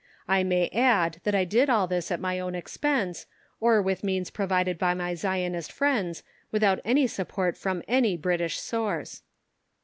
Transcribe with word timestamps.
I 0.27 0.41
may 0.43 0.67
add 0.69 1.21
that 1.25 1.35
I 1.35 1.45
did 1.45 1.69
all 1.69 1.85
this 1.85 2.09
at 2.09 2.19
my 2.19 2.39
own 2.39 2.55
expense, 2.55 3.27
or 3.59 3.83
with 3.83 4.03
means 4.03 4.31
provided 4.31 4.79
by 4.79 4.95
my 4.95 5.13
Zionist 5.13 5.71
friends, 5.71 6.23
without 6.51 6.79
any 6.83 7.05
support 7.05 7.55
from 7.55 7.83
any 7.87 8.17
British 8.17 8.57
source. 8.59 9.21